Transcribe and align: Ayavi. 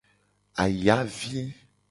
Ayavi. 0.63 1.41